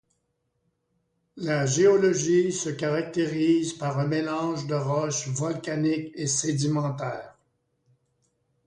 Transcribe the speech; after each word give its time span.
La 1.37 1.67
géologie 1.67 2.51
se 2.51 2.69
caractérise 2.71 3.73
par 3.73 3.99
un 3.99 4.07
mélange 4.07 4.65
de 4.65 4.73
roches 4.73 5.27
volcaniques 5.27 6.11
et 6.15 6.25
sédimentaires. 6.25 7.35